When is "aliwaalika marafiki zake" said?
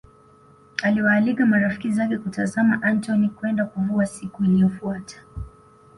0.83-2.17